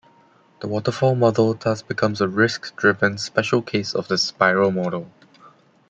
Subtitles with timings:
[0.61, 5.11] The waterfall model thus becomes a risk-driven special case of the spiral model.